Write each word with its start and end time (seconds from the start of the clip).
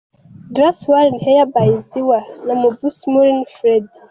Grace 0.55 0.85
Warren 0.89 1.17
Hair 1.25 1.43
by 1.53 1.67
Zziwa 1.85 2.19
Nambuusi 2.45 3.05
Maureen 3.11 3.41
Freddie. 3.55 3.99